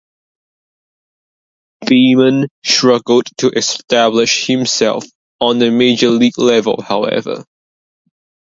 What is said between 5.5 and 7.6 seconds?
the major league level, however.